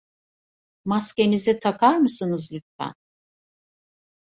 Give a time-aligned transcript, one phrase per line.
[0.85, 2.93] Maskenizi takar mısınız lütfen?